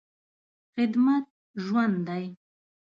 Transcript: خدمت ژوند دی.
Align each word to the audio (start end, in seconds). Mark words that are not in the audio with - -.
خدمت 0.75 1.25
ژوند 1.65 1.95
دی. 2.07 2.25